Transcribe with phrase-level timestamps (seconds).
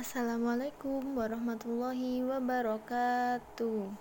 [0.00, 3.92] Assalamualaikum warahmatullahi wabarakatuh.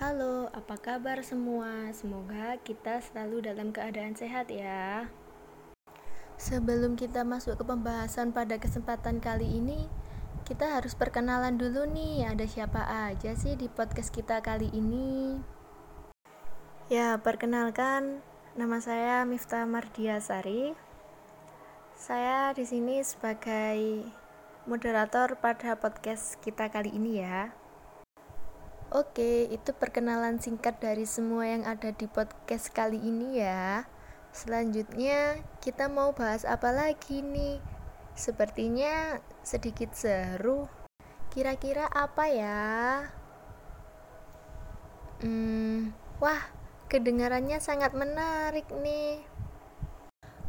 [0.00, 1.92] Halo, apa kabar semua?
[1.92, 5.12] Semoga kita selalu dalam keadaan sehat ya.
[6.40, 9.84] Sebelum kita masuk ke pembahasan pada kesempatan kali ini,
[10.48, 15.36] kita harus perkenalan dulu nih, ada siapa aja sih di podcast kita kali ini?
[16.88, 18.24] Ya, perkenalkan,
[18.56, 20.72] nama saya Miftah Mardiasari.
[22.00, 24.08] Saya di sini sebagai
[24.68, 27.56] moderator pada podcast kita kali ini ya.
[28.92, 33.88] Oke, itu perkenalan singkat dari semua yang ada di podcast kali ini ya.
[34.32, 37.60] Selanjutnya, kita mau bahas apa lagi nih?
[38.12, 40.68] Sepertinya sedikit seru.
[41.32, 42.60] Kira-kira apa ya?
[45.24, 46.48] Hmm, wah,
[46.92, 49.20] kedengarannya sangat menarik nih.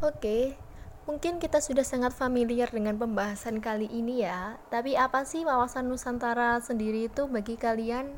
[0.00, 0.56] Oke,
[1.10, 6.62] Mungkin kita sudah sangat familiar dengan pembahasan kali ini ya, tapi apa sih wawasan Nusantara
[6.62, 8.14] sendiri itu bagi kalian?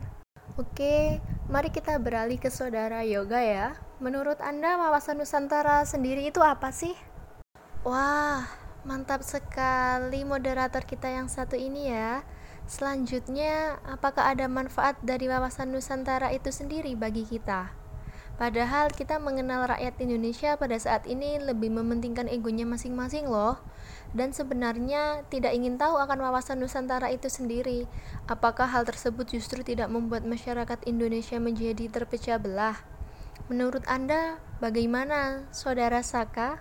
[0.60, 1.16] Oke,
[1.48, 3.80] mari kita beralih ke saudara yoga ya.
[3.96, 6.92] Menurut Anda wawasan Nusantara sendiri itu apa sih?
[7.80, 8.44] Wah,
[8.84, 12.20] mantap sekali moderator kita yang satu ini ya.
[12.68, 17.72] Selanjutnya, apakah ada manfaat dari wawasan Nusantara itu sendiri bagi kita?
[18.40, 23.60] Padahal kita mengenal rakyat Indonesia pada saat ini lebih mementingkan egonya masing-masing loh.
[24.12, 27.88] Dan sebenarnya tidak ingin tahu akan wawasan Nusantara itu sendiri.
[28.28, 32.76] Apakah hal tersebut justru tidak membuat masyarakat Indonesia menjadi terpecah belah?
[33.48, 36.60] Menurut Anda, bagaimana, Saudara Saka?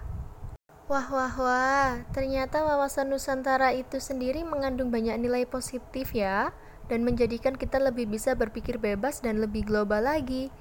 [0.91, 6.51] Wah, wah, wah, ternyata wawasan Nusantara itu sendiri mengandung banyak nilai positif ya,
[6.91, 10.51] dan menjadikan kita lebih bisa berpikir bebas dan lebih global lagi.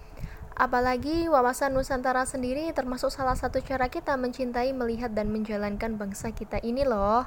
[0.58, 6.58] Apalagi wawasan Nusantara sendiri termasuk salah satu cara kita mencintai, melihat, dan menjalankan bangsa kita
[6.60, 7.24] ini loh.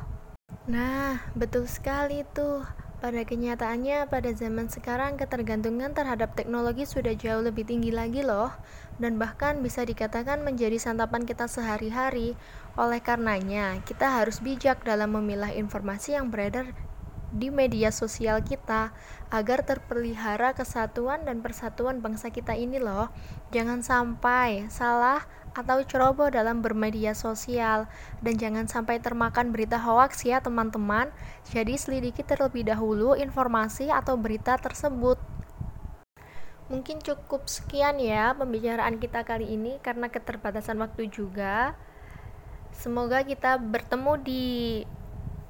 [0.69, 2.63] Nah, betul sekali tuh.
[3.03, 8.55] Pada kenyataannya, pada zaman sekarang ketergantungan terhadap teknologi sudah jauh lebih tinggi lagi loh,
[8.95, 12.39] dan bahkan bisa dikatakan menjadi santapan kita sehari-hari.
[12.79, 16.71] Oleh karenanya, kita harus bijak dalam memilah informasi yang beredar
[17.33, 18.93] di media sosial kita
[19.33, 23.09] agar terpelihara kesatuan dan persatuan bangsa kita ini loh.
[23.49, 27.89] Jangan sampai salah atau ceroboh dalam bermedia sosial
[28.21, 31.09] dan jangan sampai termakan berita hoaks ya teman-teman.
[31.49, 35.17] Jadi selidiki terlebih dahulu informasi atau berita tersebut.
[36.69, 41.77] Mungkin cukup sekian ya pembicaraan kita kali ini karena keterbatasan waktu juga.
[42.73, 44.45] Semoga kita bertemu di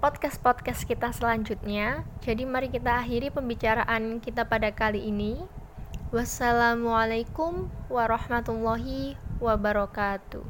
[0.03, 2.03] podcast-podcast kita selanjutnya.
[2.19, 5.39] Jadi mari kita akhiri pembicaraan kita pada kali ini.
[6.11, 10.43] Wassalamualaikum warahmatullahi wabarakatuh.